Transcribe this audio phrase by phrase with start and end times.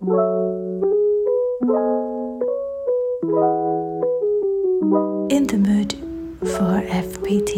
[0.00, 0.08] In
[5.46, 5.94] the mood
[6.40, 7.52] for FPT.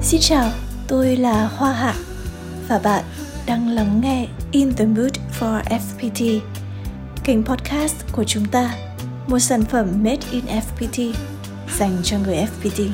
[0.00, 0.50] Xin chào,
[0.88, 1.94] tôi là Hoa Hạ
[2.68, 3.04] và bạn
[3.46, 6.40] đang lắng nghe In the Mood for FPT,
[7.24, 8.74] kênh podcast của chúng ta,
[9.26, 11.12] một sản phẩm made in FPT
[11.78, 12.88] dành cho người FPT.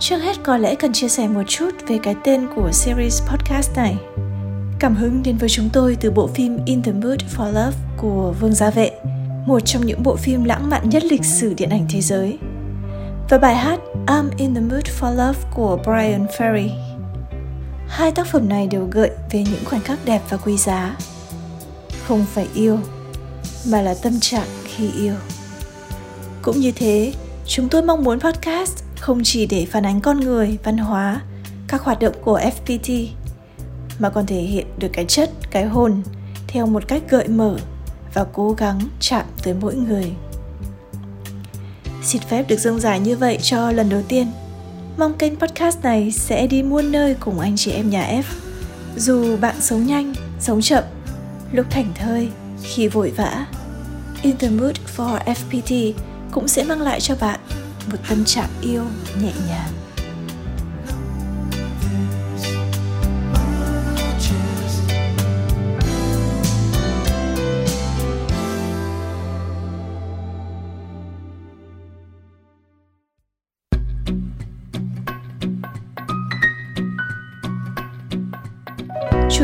[0.00, 3.76] Trước hết có lẽ cần chia sẻ một chút về cái tên của series podcast
[3.76, 3.96] này.
[4.78, 8.34] Cảm hứng đến với chúng tôi từ bộ phim In the Mood for Love của
[8.40, 8.90] Vương Gia Vệ,
[9.46, 12.38] một trong những bộ phim lãng mạn nhất lịch sử điện ảnh thế giới.
[13.28, 16.68] Và bài hát I'm in the Mood for Love của Brian Ferry.
[17.88, 20.96] Hai tác phẩm này đều gợi về những khoảnh khắc đẹp và quý giá.
[22.06, 22.78] Không phải yêu,
[23.70, 25.14] mà là tâm trạng khi yêu.
[26.42, 27.12] Cũng như thế,
[27.46, 31.20] chúng tôi mong muốn podcast không chỉ để phản ánh con người, văn hóa,
[31.68, 33.06] các hoạt động của FPT
[33.98, 36.02] mà còn thể hiện được cái chất, cái hồn
[36.46, 37.56] theo một cách gợi mở
[38.14, 40.12] và cố gắng chạm tới mỗi người.
[42.04, 44.26] Xin phép được dâng giải như vậy cho lần đầu tiên.
[44.96, 48.22] Mong kênh podcast này sẽ đi muôn nơi cùng anh chị em nhà F.
[48.96, 50.84] Dù bạn sống nhanh, sống chậm,
[51.52, 52.28] lúc thảnh thơi,
[52.62, 53.46] khi vội vã.
[54.22, 55.92] In the mood for FPT
[56.30, 57.40] cũng sẽ mang lại cho bạn
[57.90, 58.82] một tâm trạng yêu
[59.22, 59.81] nhẹ nhàng.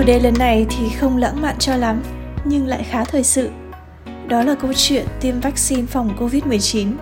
[0.08, 2.02] Đề lần này thì không lãng mạn cho lắm,
[2.44, 3.50] nhưng lại khá thời sự.
[4.28, 6.92] Đó là câu chuyện tiêm vaccine phòng Covid-19.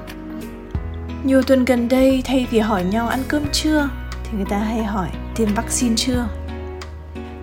[1.25, 3.89] Nhiều tuần gần đây thay vì hỏi nhau ăn cơm chưa
[4.25, 6.29] thì người ta hay hỏi tiêm vaccine chưa.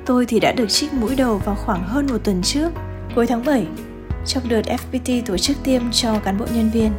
[0.05, 2.69] Tôi thì đã được trích mũi đầu vào khoảng hơn một tuần trước,
[3.15, 3.65] cuối tháng 7,
[4.25, 6.91] trong đợt FPT tổ chức tiêm cho cán bộ nhân viên.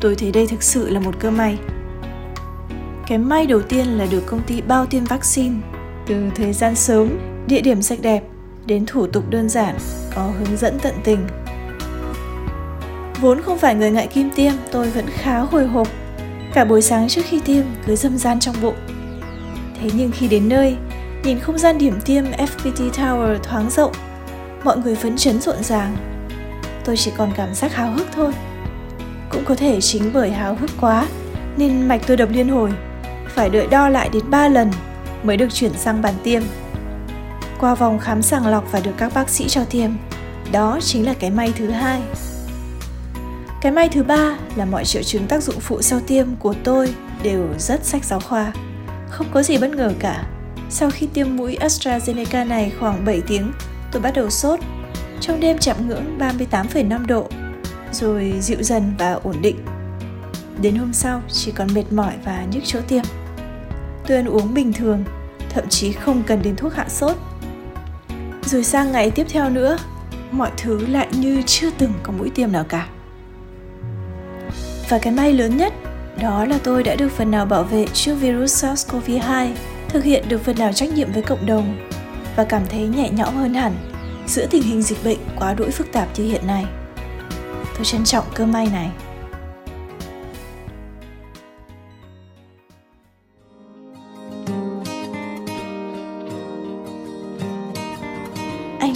[0.00, 1.58] Tôi thấy đây thực sự là một cơ may.
[3.06, 5.56] Cái may đầu tiên là được công ty bao tiêm vaccine
[6.06, 8.22] từ thời gian sớm địa điểm sạch đẹp,
[8.66, 9.76] đến thủ tục đơn giản,
[10.14, 11.18] có hướng dẫn tận tình.
[13.20, 15.88] Vốn không phải người ngại kim tiêm, tôi vẫn khá hồi hộp.
[16.54, 18.74] Cả buổi sáng trước khi tiêm cứ dâm gian trong bụng.
[19.80, 20.76] Thế nhưng khi đến nơi,
[21.24, 23.92] nhìn không gian điểm tiêm fpt tower thoáng rộng,
[24.64, 25.96] mọi người phấn chấn rộn ràng.
[26.84, 28.32] Tôi chỉ còn cảm giác háo hức thôi.
[29.30, 31.06] Cũng có thể chính bởi háo hức quá,
[31.56, 32.70] nên mạch tôi đập liên hồi,
[33.28, 34.70] phải đợi đo lại đến 3 lần
[35.22, 36.42] mới được chuyển sang bàn tiêm
[37.62, 39.90] qua vòng khám sàng lọc và được các bác sĩ cho tiêm.
[40.52, 42.02] Đó chính là cái may thứ hai.
[43.60, 46.94] Cái may thứ ba là mọi triệu chứng tác dụng phụ sau tiêm của tôi
[47.22, 48.52] đều rất sách giáo khoa.
[49.10, 50.26] Không có gì bất ngờ cả.
[50.70, 53.52] Sau khi tiêm mũi AstraZeneca này khoảng 7 tiếng,
[53.92, 54.60] tôi bắt đầu sốt.
[55.20, 57.28] Trong đêm chạm ngưỡng 38,5 độ,
[57.92, 59.56] rồi dịu dần và ổn định.
[60.60, 63.04] Đến hôm sau chỉ còn mệt mỏi và nhức chỗ tiêm.
[64.06, 65.04] Tôi ăn uống bình thường,
[65.50, 67.16] thậm chí không cần đến thuốc hạ sốt
[68.52, 69.78] rồi sang ngày tiếp theo nữa
[70.30, 72.88] mọi thứ lại như chưa từng có mũi tiêm nào cả
[74.88, 75.72] và cái may lớn nhất
[76.20, 79.48] đó là tôi đã được phần nào bảo vệ trước virus SARS-CoV-2,
[79.88, 81.88] thực hiện được phần nào trách nhiệm với cộng đồng
[82.36, 83.72] và cảm thấy nhẹ nhõm hơn hẳn
[84.26, 86.64] giữa tình hình dịch bệnh quá đỗi phức tạp như hiện nay.
[87.74, 88.90] Tôi trân trọng cơ may này.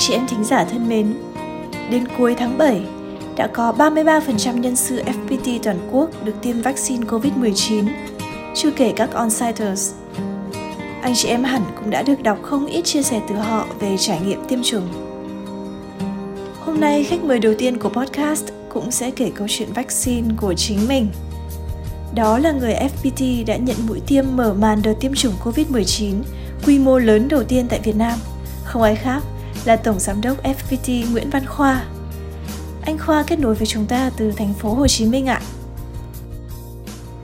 [0.07, 1.15] Chị em thính giả thân mến,
[1.91, 2.81] đến cuối tháng 7
[3.37, 7.89] đã có 33% nhân sự FPT toàn quốc được tiêm vaccine COVID-19,
[8.55, 9.93] chưa kể các on-siters.
[11.03, 13.97] Anh chị em hẳn cũng đã được đọc không ít chia sẻ từ họ về
[13.99, 14.89] trải nghiệm tiêm chủng.
[16.61, 20.55] Hôm nay khách mời đầu tiên của podcast cũng sẽ kể câu chuyện vaccine của
[20.55, 21.09] chính mình.
[22.15, 26.13] Đó là người FPT đã nhận mũi tiêm mở màn đợt tiêm chủng COVID-19
[26.67, 28.19] quy mô lớn đầu tiên tại Việt Nam.
[28.65, 29.23] Không ai khác
[29.67, 31.85] là Tổng Giám đốc FPT Nguyễn Văn Khoa.
[32.83, 35.41] Anh Khoa kết nối với chúng ta từ thành phố Hồ Chí Minh ạ.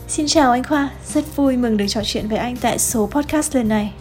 [0.09, 3.55] Xin chào anh Khoa, rất vui mừng được trò chuyện với anh tại số podcast
[3.55, 3.93] lần này.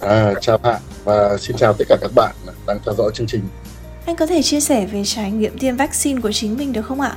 [0.00, 2.34] À, chào bạn và xin chào tất cả các bạn
[2.66, 3.42] đang theo dõi chương trình.
[4.06, 7.00] Anh có thể chia sẻ về trải nghiệm tiêm vaccine của chính mình được không
[7.00, 7.16] ạ?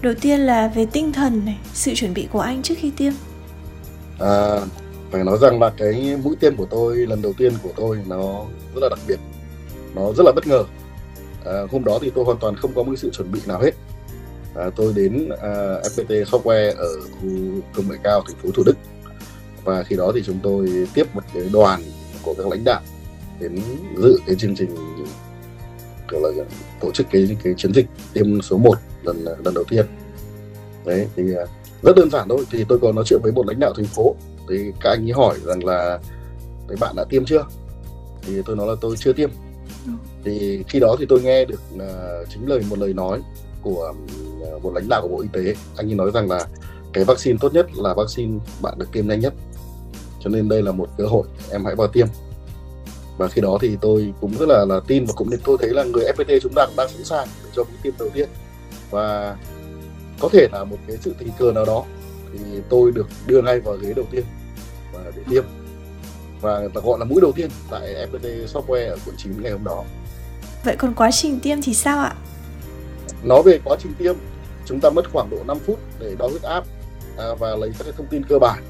[0.00, 3.12] Đầu tiên là về tinh thần này, sự chuẩn bị của anh trước khi tiêm.
[4.18, 4.60] À,
[5.10, 8.44] phải nói rằng là cái mũi tiêm của tôi lần đầu tiên của tôi nó
[8.74, 9.18] rất là đặc biệt,
[9.94, 10.64] nó rất là bất ngờ.
[11.44, 13.70] À, hôm đó thì tôi hoàn toàn không có một sự chuẩn bị nào hết.
[14.54, 15.50] À, tôi đến à,
[15.82, 17.28] FPT Software ở khu
[17.74, 18.76] công nghệ cao thành phố Thủ Đức
[19.64, 21.82] và khi đó thì chúng tôi tiếp một cái đoàn
[22.22, 22.80] của các lãnh đạo
[23.40, 23.62] đến
[23.96, 24.76] dự cái chương trình
[26.10, 26.44] kiểu là
[26.80, 29.86] tổ chức cái cái chiến dịch tiêm số 1 lần lần đầu tiên
[30.84, 31.44] đấy thì à,
[31.82, 34.14] rất đơn giản thôi thì tôi có nói chuyện với một lãnh đạo thành phố
[34.48, 35.98] thì các anh ấy hỏi rằng là
[36.68, 37.44] đấy bạn đã tiêm chưa
[38.22, 39.30] thì tôi nói là tôi chưa tiêm
[40.24, 43.20] thì khi đó thì tôi nghe được uh, chính lời một lời nói
[43.62, 43.92] của
[44.56, 45.54] uh, một lãnh đạo của bộ y tế.
[45.76, 46.46] Anh ấy nói rằng là
[46.92, 49.34] cái vaccine tốt nhất là vaccine bạn được tiêm nhanh nhất.
[50.20, 52.06] Cho nên đây là một cơ hội em hãy vào tiêm.
[53.18, 55.70] Và khi đó thì tôi cũng rất là là tin và cũng nên tôi thấy
[55.70, 58.28] là người FPT chúng ta cũng đang sẵn sàng để cho mũi tiêm đầu tiên.
[58.90, 59.36] Và
[60.20, 61.84] có thể là một cái sự tình cờ nào đó
[62.32, 64.24] thì tôi được đưa ngay vào ghế đầu tiên
[64.92, 65.44] và để tiêm
[66.40, 69.84] và gọi là mũi đầu tiên tại FPT Software ở quận 9 ngày hôm đó.
[70.64, 72.14] Vậy còn quá trình tiêm thì sao ạ?
[73.22, 74.16] Nói về quá trình tiêm,
[74.64, 76.64] chúng ta mất khoảng độ 5 phút để đo huyết áp
[77.18, 78.62] à, và lấy các cái thông tin cơ bản.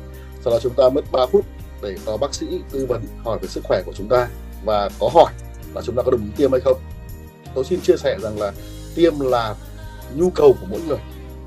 [0.44, 1.44] Sau đó chúng ta mất 3 phút
[1.82, 4.28] để có bác sĩ tư vấn hỏi về sức khỏe của chúng ta
[4.64, 5.32] và có hỏi
[5.74, 6.78] là chúng ta có đồng ý tiêm hay không.
[7.54, 8.52] Tôi xin chia sẻ rằng là
[8.94, 9.54] tiêm là
[10.14, 10.98] nhu cầu của mỗi người,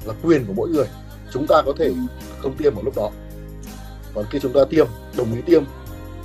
[0.06, 0.86] là quyền của mỗi người.
[1.32, 1.94] Chúng ta có thể
[2.42, 3.12] không tiêm ở lúc đó.
[4.14, 4.88] Còn khi chúng ta tiêm,
[5.18, 5.64] đồng ý tiêm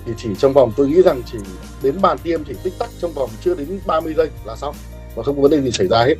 [0.06, 1.38] thì chỉ trong vòng tôi nghĩ rằng chỉ
[1.82, 4.74] đến bàn tiêm thì tích tắc trong vòng chưa đến 30 giây là xong
[5.14, 6.14] và không có vấn đề gì xảy ra hết.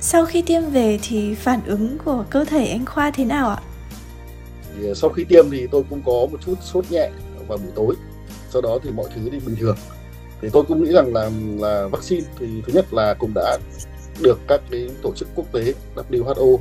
[0.00, 3.60] Sau khi tiêm về thì phản ứng của cơ thể anh Khoa thế nào ạ?
[4.76, 7.10] Thì ờ, sau khi tiêm thì tôi cũng có một chút sốt nhẹ
[7.48, 7.94] vào buổi tối.
[8.50, 9.76] Sau đó thì mọi thứ đi bình thường
[10.42, 13.58] thì tôi cũng nghĩ rằng là là vaccine thì thứ nhất là cũng đã
[14.22, 16.58] được các cái tổ chức quốc tế WHO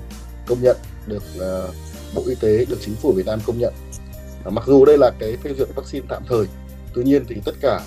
[0.48, 0.78] công nhận
[1.08, 1.76] được uh,
[2.16, 3.74] Bộ Y tế được chính phủ Việt Nam công nhận
[4.50, 6.46] Ờ, mặc dù đây là cái phê duyệt vaccine tạm thời,
[6.94, 7.82] tuy nhiên thì tất cả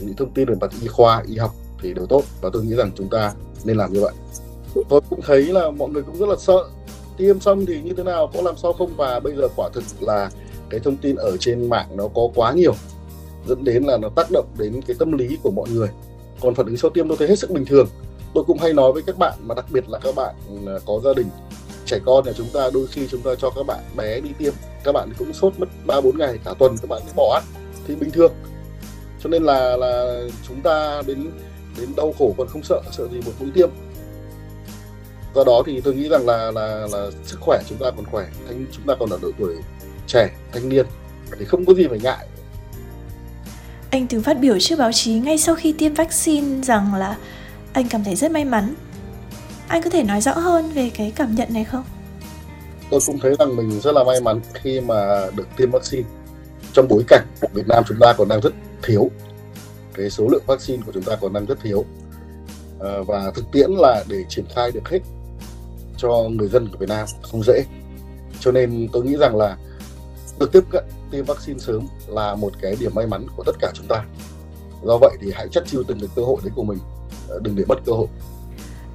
[0.00, 2.74] những thông tin về mặt y khoa, y học thì đều tốt và tôi nghĩ
[2.74, 3.32] rằng chúng ta
[3.64, 4.12] nên làm như vậy.
[4.88, 6.64] Tôi cũng thấy là mọi người cũng rất là sợ.
[7.16, 8.96] Tiêm xong thì như thế nào, có làm sao không?
[8.96, 10.30] Và bây giờ quả thực là
[10.70, 12.74] cái thông tin ở trên mạng nó có quá nhiều,
[13.48, 15.88] dẫn đến là nó tác động đến cái tâm lý của mọi người.
[16.40, 17.88] Còn phản ứng sau tiêm tôi thấy hết sức bình thường.
[18.34, 20.34] Tôi cũng hay nói với các bạn, mà đặc biệt là các bạn
[20.66, 21.26] ờ, có gia đình
[21.86, 24.52] trẻ con nhà chúng ta đôi khi chúng ta cho các bạn bé đi tiêm,
[24.84, 27.42] các bạn cũng sốt mất ba bốn ngày cả tuần, các bạn mới bỏ ăn.
[27.86, 28.32] Thì bình thường.
[29.22, 31.30] Cho nên là là chúng ta đến
[31.80, 33.70] đến đau khổ còn không sợ sợ gì một mũi tiêm.
[35.34, 38.26] Do đó thì tôi nghĩ rằng là là là sức khỏe chúng ta còn khỏe,
[38.48, 39.54] thanh, chúng ta còn ở độ tuổi
[40.06, 40.86] trẻ, thanh niên.
[41.38, 42.26] Thì không có gì phải ngại.
[43.90, 47.16] Anh từng phát biểu trước báo chí ngay sau khi tiêm vaccine rằng là
[47.72, 48.74] anh cảm thấy rất may mắn.
[49.68, 51.84] Anh có thể nói rõ hơn về cái cảm nhận này không?
[52.90, 56.08] Tôi cũng thấy rằng mình rất là may mắn khi mà được tiêm vaccine.
[56.72, 58.52] Trong bối cảnh Việt Nam chúng ta còn đang rất
[58.82, 59.10] thiếu,
[59.94, 61.84] cái số lượng vaccine của chúng ta còn đang rất thiếu.
[62.80, 64.98] À, và thực tiễn là để triển khai được hết
[65.96, 67.64] cho người dân của Việt Nam không dễ.
[68.40, 69.56] Cho nên tôi nghĩ rằng là
[70.38, 73.70] được tiếp cận tiêm vaccine sớm là một cái điểm may mắn của tất cả
[73.74, 74.04] chúng ta
[74.84, 76.78] do vậy thì hãy chắc chiêu từng cái cơ hội đấy của mình
[77.28, 78.06] ờ, đừng để mất cơ hội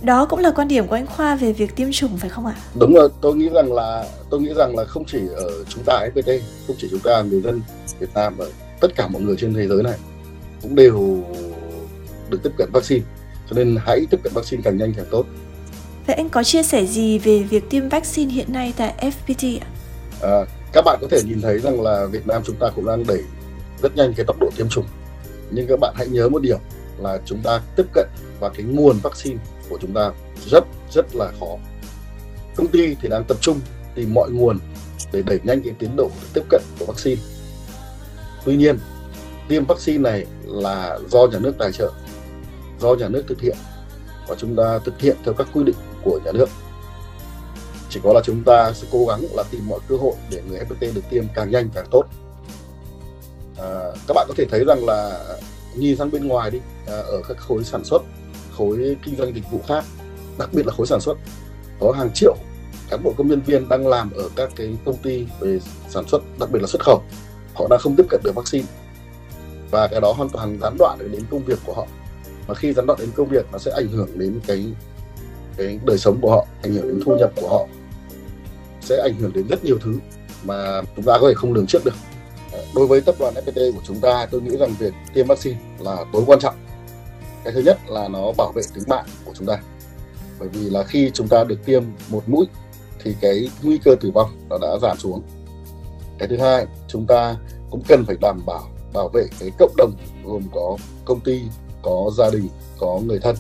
[0.02, 2.56] đó cũng là quan điểm của anh Khoa về việc tiêm chủng phải không ạ?
[2.76, 6.08] Đúng rồi, tôi nghĩ rằng là tôi nghĩ rằng là không chỉ ở chúng ta
[6.16, 7.62] FPT, không chỉ chúng ta người dân
[8.00, 8.46] Việt Nam và
[8.80, 9.98] tất cả mọi người trên thế giới này
[10.62, 11.24] cũng đều
[12.30, 13.06] được tiếp cận vaccine.
[13.50, 15.26] Cho nên hãy tiếp cận vaccine càng nhanh càng tốt.
[16.08, 19.68] Vậy anh có chia sẻ gì về việc tiêm vaccine hiện nay tại FPT ạ?
[20.22, 23.04] À, các bạn có thể nhìn thấy rằng là Việt Nam chúng ta cũng đang
[23.08, 23.24] đẩy
[23.82, 24.86] rất nhanh cái tốc độ tiêm chủng
[25.52, 26.58] nhưng các bạn hãy nhớ một điểm
[26.98, 28.08] là chúng ta tiếp cận
[28.40, 29.38] và cái nguồn vaccine
[29.72, 30.12] của chúng ta
[30.46, 31.58] rất rất là khó.
[32.56, 33.60] Công ty thì đang tập trung
[33.96, 34.58] tìm mọi nguồn
[35.12, 37.22] để đẩy nhanh cái tiến độ tiếp cận của vaccine.
[38.46, 38.80] Tuy nhiên
[39.48, 41.92] tiêm vaccine này là do nhà nước tài trợ
[42.80, 43.58] do nhà nước thực hiện
[44.28, 46.50] và chúng ta thực hiện theo các quy định của nhà nước.
[47.90, 50.60] Chỉ có là chúng ta sẽ cố gắng là tìm mọi cơ hội để người
[50.60, 52.04] FPT được tiêm càng nhanh càng tốt.
[53.58, 55.26] À, các bạn có thể thấy rằng là
[55.76, 58.02] nhìn sang bên ngoài đi à, ở các khối sản xuất
[58.62, 59.84] khối kinh doanh dịch vụ khác,
[60.38, 61.18] đặc biệt là khối sản xuất.
[61.80, 62.36] Có hàng triệu
[62.90, 66.22] cán bộ công nhân viên đang làm ở các cái công ty về sản xuất,
[66.40, 67.02] đặc biệt là xuất khẩu.
[67.54, 68.66] Họ đang không tiếp cận được vaccine.
[69.72, 71.88] Và cái đó hoàn toàn gián đoạn đến công việc của họ.
[72.48, 74.66] Và khi gián đoạn đến công việc, nó sẽ ảnh hưởng đến cái
[75.58, 77.68] cái đời sống của họ, ảnh hưởng đến thu nhập của họ.
[78.82, 80.00] Sẽ ảnh hưởng đến rất nhiều thứ
[80.44, 81.94] mà chúng ta có thể không lường trước được.
[82.76, 86.06] Đối với tập đoàn FPT của chúng ta, tôi nghĩ rằng việc tiêm vaccine là
[86.14, 86.56] tối quan trọng
[87.44, 89.62] cái thứ nhất là nó bảo vệ tính mạng của chúng ta.
[90.40, 92.46] Bởi vì là khi chúng ta được tiêm một mũi
[93.04, 95.22] thì cái nguy cơ tử vong nó đã giảm xuống.
[96.20, 97.36] Cái thứ hai, chúng ta
[97.72, 99.92] cũng cần phải đảm bảo bảo vệ cái cộng đồng
[100.26, 101.42] gồm có công ty,
[101.82, 102.48] có gia đình,
[102.80, 103.36] có người thân.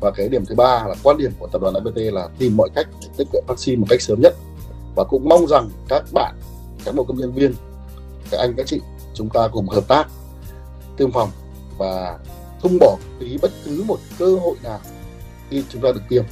[0.00, 2.68] Và cái điểm thứ ba là quan điểm của tập đoàn FPT là tìm mọi
[2.74, 4.34] cách để tiếp cận vaccine một cách sớm nhất.
[4.96, 6.34] Và cũng mong rằng các bạn
[6.84, 7.54] cán bộ công nhân viên,
[8.30, 8.80] các anh, các chị,
[9.14, 10.08] chúng ta cùng hợp tác,
[10.96, 11.30] tiêm phòng
[11.78, 12.18] và
[12.62, 14.80] không bỏ phí bất cứ một cơ hội nào
[15.50, 16.24] khi chúng ta được tiêm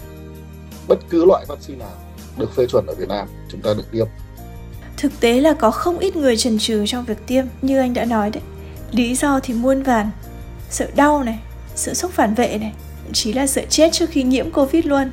[0.89, 1.95] bất cứ loại vaccine nào
[2.39, 4.07] được phê chuẩn ở Việt Nam chúng ta được tiêm
[4.97, 8.05] Thực tế là có không ít người chần chừ trong việc tiêm như anh đã
[8.05, 8.43] nói đấy.
[8.93, 10.11] Lý do thì muôn vàn.
[10.71, 11.39] Sợ đau này,
[11.75, 12.73] sợ sốc phản vệ này,
[13.05, 15.11] thậm chí là sợ chết trước khi nhiễm Covid luôn.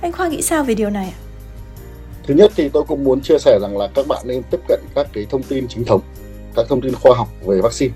[0.00, 1.18] Anh Khoa nghĩ sao về điều này ạ?
[2.26, 4.80] Thứ nhất thì tôi cũng muốn chia sẻ rằng là các bạn nên tiếp cận
[4.94, 6.00] các cái thông tin chính thống,
[6.56, 7.94] các thông tin khoa học về vaccine.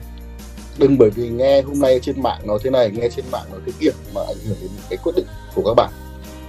[0.79, 3.61] Đừng bởi vì nghe hôm nay trên mạng nói thế này, nghe trên mạng nói
[3.67, 5.91] thế kia mà ảnh hưởng đến cái quyết định của các bạn.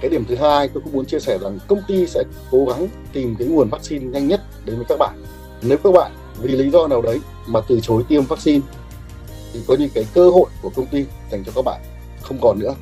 [0.00, 2.88] Cái điểm thứ hai tôi cũng muốn chia sẻ rằng công ty sẽ cố gắng
[3.12, 5.22] tìm cái nguồn vaccine nhanh nhất đến với các bạn.
[5.62, 6.12] Nếu các bạn
[6.42, 8.60] vì lý do nào đấy mà từ chối tiêm vaccine
[9.52, 11.80] thì có những cái cơ hội của công ty dành cho các bạn
[12.22, 12.74] không còn nữa.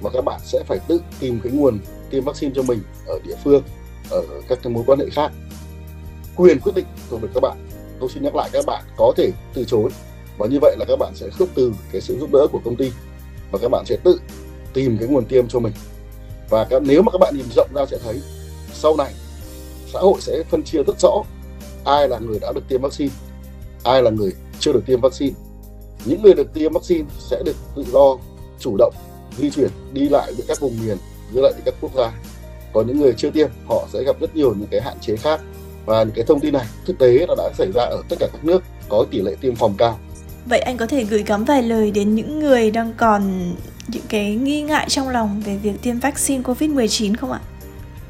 [0.00, 1.78] Và các bạn sẽ phải tự tìm cái nguồn
[2.10, 3.62] tiêm vaccine cho mình ở địa phương
[4.10, 5.32] ở các cái mối quan hệ khác.
[6.36, 7.68] Quyền quyết định thuộc về các bạn
[8.00, 9.90] tôi xin nhắc lại các bạn có thể từ chối
[10.38, 12.76] và như vậy là các bạn sẽ khước từ cái sự giúp đỡ của công
[12.76, 12.92] ty
[13.50, 14.20] và các bạn sẽ tự
[14.74, 15.72] tìm cái nguồn tiêm cho mình.
[16.50, 18.20] Và các, nếu mà các bạn nhìn rộng ra sẽ thấy
[18.72, 19.12] sau này
[19.92, 21.22] xã hội sẽ phân chia rất rõ
[21.84, 23.10] ai là người đã được tiêm vaccine
[23.84, 25.34] ai là người chưa được tiêm vaccine.
[26.04, 28.16] Những người được tiêm vaccine sẽ được tự do
[28.58, 28.94] chủ động
[29.38, 30.96] di chuyển đi lại với các vùng miền
[31.34, 32.12] giữa lại các quốc gia.
[32.72, 35.40] Còn những người chưa tiêm họ sẽ gặp rất nhiều những cái hạn chế khác.
[35.86, 38.28] Và những cái thông tin này thực tế là đã xảy ra ở tất cả
[38.32, 39.98] các nước có tỷ lệ tiêm phòng cao.
[40.46, 43.54] Vậy anh có thể gửi gắm vài lời đến những người đang còn
[43.88, 47.40] những cái nghi ngại trong lòng về việc tiêm vaccine COVID-19 không ạ?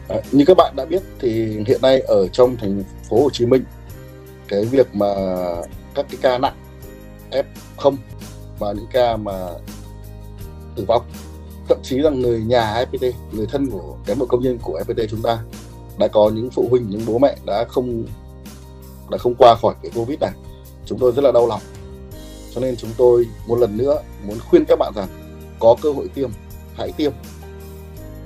[0.08, 3.46] À, như các bạn đã biết thì hiện nay ở trong thành phố Hồ Chí
[3.46, 3.64] Minh
[4.48, 5.06] cái việc mà
[5.94, 6.54] các cái ca nặng
[7.30, 7.96] F0
[8.58, 9.32] và những ca mà
[10.76, 11.02] tử vong
[11.68, 15.06] thậm chí là người nhà FPT người thân của cán bộ công nhân của FPT
[15.10, 15.38] chúng ta
[15.98, 18.04] đã có những phụ huynh những bố mẹ đã không
[19.10, 20.32] đã không qua khỏi cái covid này
[20.86, 21.60] chúng tôi rất là đau lòng
[22.56, 25.08] cho nên chúng tôi một lần nữa muốn khuyên các bạn rằng
[25.58, 26.30] có cơ hội tiêm
[26.74, 27.12] hãy tiêm.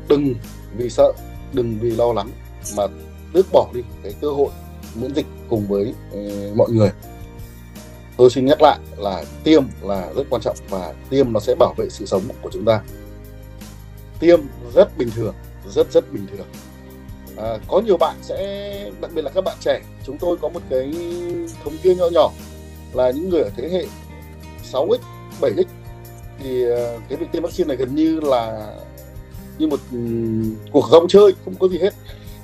[0.08, 0.34] Đừng
[0.76, 1.12] vì sợ
[1.52, 2.30] đừng vì lo lắng
[2.76, 2.82] mà
[3.32, 4.48] tước bỏ đi cái cơ hội
[4.94, 6.90] miễn dịch cùng với uh, mọi người.
[8.16, 11.74] Tôi xin nhắc lại là tiêm là rất quan trọng và tiêm nó sẽ bảo
[11.76, 12.82] vệ sự sống của chúng ta.
[14.20, 14.40] Tiêm
[14.74, 15.34] rất bình thường
[15.68, 16.46] rất rất bình thường.
[17.36, 20.60] À, có nhiều bạn sẽ đặc biệt là các bạn trẻ chúng tôi có một
[20.70, 20.92] cái
[21.64, 22.30] thống kê nhỏ nhỏ
[22.92, 23.84] là những người ở thế hệ
[24.72, 24.98] 6x
[25.40, 25.64] 7x
[26.42, 28.72] thì ờ, cái việc tiêm vaccine này gần như là
[29.58, 29.98] như một ừ,
[30.72, 31.94] cuộc rong chơi không có gì hết.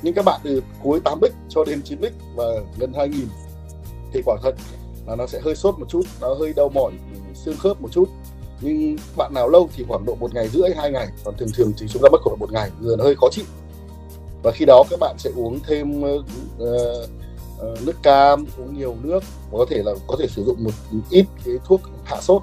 [0.03, 2.45] Nhưng các bạn từ cuối 8x cho đến 9x và
[2.79, 3.29] gần 2000
[4.13, 4.55] thì quả thật
[5.07, 6.93] là nó sẽ hơi sốt một chút nó hơi đau mỏi
[7.35, 8.09] xương khớp một chút.
[8.61, 11.73] Nhưng bạn nào lâu thì khoảng độ một ngày rưỡi hai ngày còn thường thường
[11.79, 13.45] thì chúng ta mất khoảng một ngày người nó hơi khó chịu.
[14.43, 16.25] Và khi đó các bạn sẽ uống thêm uh,
[17.59, 19.21] Ờ, nước cam uống nhiều nước
[19.53, 20.71] có thể là có thể sử dụng một
[21.11, 22.43] ít cái thuốc hạ sốt,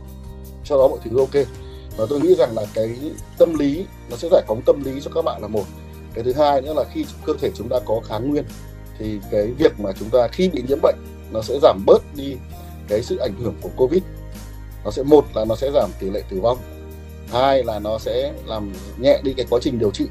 [0.63, 1.48] cho đó mọi thứ ok.
[1.98, 2.98] Và tôi nghĩ rằng là cái
[3.38, 5.63] tâm lý, nó sẽ giải phóng tâm lý cho các bạn là một.
[6.13, 8.43] Cái thứ hai nữa là khi cơ thể chúng ta có kháng nguyên,
[9.00, 10.96] thì cái việc mà chúng ta khi bị nhiễm bệnh,
[11.32, 12.36] nó sẽ giảm bớt đi
[12.88, 14.03] cái sự ảnh hưởng của covid.
[14.86, 16.58] Nó sẽ, một là nó sẽ giảm tỷ lệ tử vong,
[17.27, 20.05] hai là nó sẽ làm nhẹ đi cái quá trình điều trị.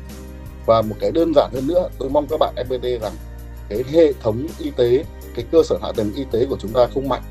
[0.67, 3.13] Và một cái đơn giản hơn nữa, tôi mong các bạn FPT rằng
[3.77, 6.87] cái hệ thống y tế cái cơ sở hạ tầng y tế của chúng ta
[6.95, 7.23] không mạnh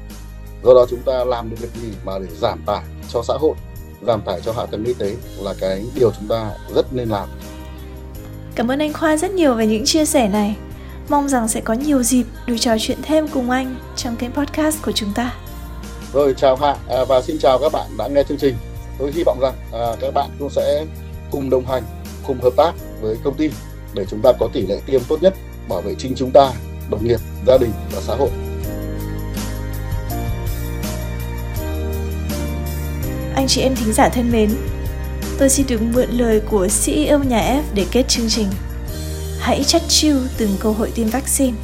[0.64, 3.56] do đó chúng ta làm được việc gì mà để giảm tải cho xã hội
[4.08, 7.30] giảm tải cho hạ tầng y tế là cái điều chúng ta rất nên làm
[8.56, 10.56] Cảm ơn anh Khoa rất nhiều về những chia sẻ này.
[11.10, 14.78] Mong rằng sẽ có nhiều dịp được trò chuyện thêm cùng anh trong kênh podcast
[14.86, 15.34] của chúng ta.
[16.14, 18.56] Rồi chào Hạ à, và xin chào các bạn đã nghe chương trình.
[19.00, 20.86] Tôi hy vọng rằng à, các bạn cũng sẽ
[21.32, 21.84] cùng đồng hành,
[22.28, 22.72] cùng hợp tác
[23.02, 23.50] với công ty
[23.94, 25.34] để chúng ta có tỷ lệ tiêm tốt nhất
[25.70, 26.52] bảo vệ chính chúng ta,
[26.90, 28.30] đồng nghiệp, gia đình và xã hội.
[33.36, 34.50] Anh chị em thính giả thân mến,
[35.38, 38.48] tôi xin được mượn lời của CEO nhà F để kết chương trình.
[39.40, 41.58] Hãy chắc chiêu từng cơ hội tiêm vaccine.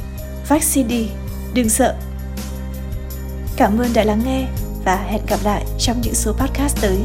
[0.48, 1.08] Vaccine đi,
[1.54, 1.94] đừng sợ.
[3.56, 4.46] Cảm ơn đã lắng nghe
[4.84, 6.98] và hẹn gặp lại trong những số podcast tới.